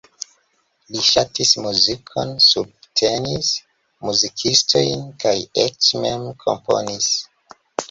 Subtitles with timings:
[0.93, 3.51] Li ŝatis muzikon, subtenis
[4.09, 7.15] muzikistojn kaj eĉ mem komponis.